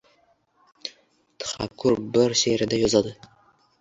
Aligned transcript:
Txakur 1.43 2.01
bir 2.17 2.35
she’rida 2.43 2.81
yozadi: 2.85 3.17